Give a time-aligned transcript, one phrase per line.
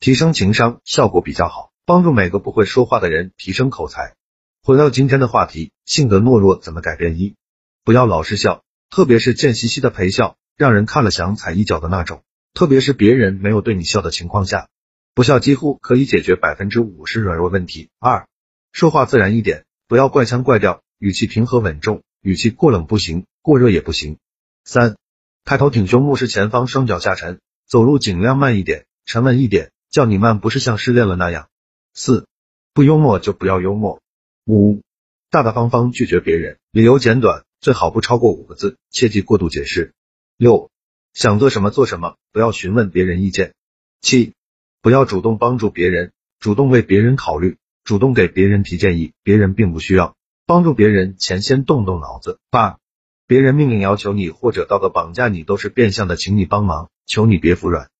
[0.00, 4.14] 提升情商效果比较好，帮助每个不会说话的人提升口才。
[4.62, 7.18] 回到今天的话题，性格懦弱怎么改变？
[7.18, 7.34] 一，
[7.82, 12.22] 不要老是笑，特别是贱兮兮的陪笑，让人看了想踩一脚的那种。
[12.54, 14.68] 特别是别人没有对你笑的情况下，
[15.14, 17.90] 不笑几乎可以解决百分之五十软弱问题。
[17.98, 18.28] 二，
[18.70, 24.18] 说话自然一点，不要怪腔怪调，语气平和稳重，语气过冷不行，过热也不行。
[24.64, 24.96] 三，
[25.44, 29.72] 抬头挺胸，目视前方，双脚下沉，走路尽量慢一点，沉稳一点。
[29.90, 31.48] 叫你慢不是像失恋了那样。
[31.94, 32.26] 四，
[32.74, 34.00] 不幽默就不要幽默。
[34.46, 34.82] 五，
[35.30, 39.92] 大大方方拒绝别人，理由简短，最好不超过五个字，切忌过度解释。
[40.36, 40.70] 六，
[41.12, 43.54] 想做什么做什么，不要询问别人意见。
[44.00, 44.32] 七，
[44.80, 50.14] 不要主动帮助别人，主动为别人考虑，主动给别人提建议，别人并不需要
[50.46, 52.38] 帮助别人前先动动脑子。
[52.50, 52.78] 八，
[53.26, 57.90] 别人命令要求你或者道德绑架你，都是变相的请你帮忙，求你别服软。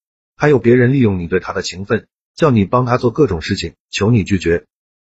[0.41, 4.63] 还有别人利用你对他的情分，叫你帮他做各种事情，求你拒绝。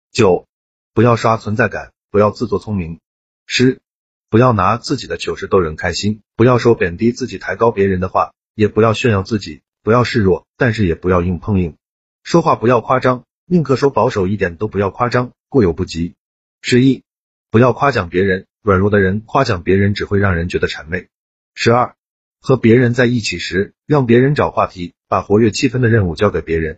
[0.09, 0.47] 九，
[0.93, 3.01] 不要刷存在感，不要自作聪明。
[3.45, 3.81] 十，
[4.29, 11.75] 不要拿自己的糗事逗人开心，不要说贬低自己、抬高别人的话，也不要炫耀自己，不要示弱，但是也不要硬碰硬。
[12.23, 16.15] 说话不要夸张，宁可说保守一点，都不要夸张，过犹不及。
[16.61, 17.03] 十一，
[17.51, 21.09] 不要夸奖别人，软弱的人夸奖别人只会让人觉得谄媚。
[21.55, 21.97] 十二。
[22.45, 26.75] 和别人在一起时，让别人找话题，把活跃气氛的任务交给别人；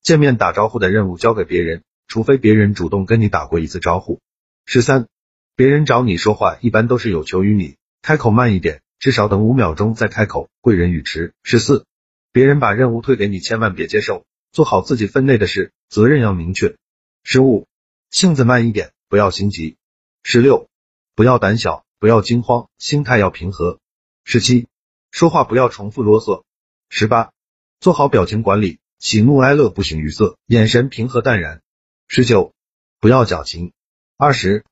[0.00, 4.20] 见面打招呼的任务交给别人，除非别人主动跟你打过一次招呼。
[4.64, 5.08] 十三，
[5.56, 11.32] 别人找你说话，一般都是有求于你，开口慢一点，至少等五秒钟再开口，贵人语迟。
[11.42, 11.84] 十四，
[12.30, 16.76] 别人把任务推给你，千万别接受，做好自己分内的事，责任要明确。
[17.24, 17.66] 十五，
[18.12, 19.78] 性子慢一点，不要心急。
[20.22, 20.68] 十六，
[21.16, 23.80] 不要胆小，不要惊慌，心态要平和。
[24.22, 24.68] 十七。
[25.10, 26.44] 说话不要重复啰嗦。
[26.90, 27.32] 十八，
[27.80, 31.62] 做好表情管理，喜怒哀乐不形于色，眼神平和淡然。
[32.06, 32.54] 十九，
[33.00, 33.72] 不要矫情。
[34.16, 34.64] 二十，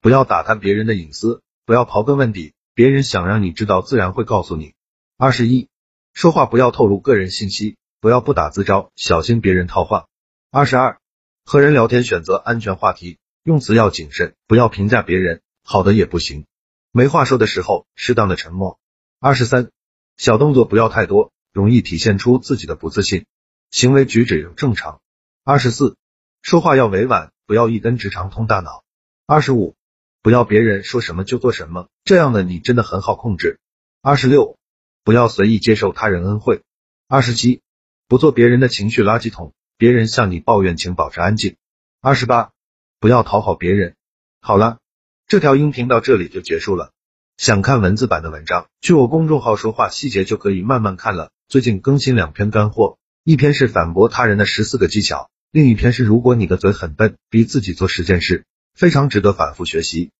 [0.00, 4.74] 不要打探别人的隐私，不要刨根问底，别人想让你知道，自然会告诉你。
[5.16, 5.68] 二十一，
[6.12, 10.06] 说话不要透露个人信息，不要不打自招，小心别人套话。
[10.50, 10.98] 二十二，
[11.44, 16.46] 和人聊天选择安全话题，用词要谨慎，不要评价别人，好的也不行。
[16.92, 18.78] 没话说的时候，适当的沉默。
[19.18, 19.70] 二十三。
[20.16, 23.26] 小动作不要太多，容易体现出自己的不自信。
[23.70, 25.00] 行为举止要正常。
[25.42, 25.96] 二十四，
[26.42, 28.84] 说话要委婉，不要一根直肠通大脑。
[29.26, 29.74] 二十五，
[30.22, 33.58] 不要别人说什么就做什么，这样的你真的很好控制。
[34.00, 34.56] 二十六，
[35.02, 36.62] 不要随意接受他人恩惠。
[37.08, 37.62] 二十七，
[38.06, 41.56] 不做别人的情绪垃圾桶，别人向你抱怨，请保持安静。
[42.00, 42.52] 二十八，
[43.00, 43.96] 不要讨好别人。
[44.40, 44.78] 好了，
[45.26, 46.92] 这条音频到这里就结束了。
[47.36, 51.32] 想看文字版的文章，去我公众号说话细节就可以慢慢看了。
[51.48, 60.12] 最近更新两篇干货，一篇是反驳他人的十四个技巧，另一篇是如果你的嘴很笨，逼自己做十件事，非常值得反复学习。